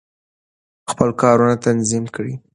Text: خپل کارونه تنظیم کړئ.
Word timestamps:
خپل 0.91 1.09
کارونه 1.21 1.55
تنظیم 1.65 2.05
کړئ. 2.15 2.31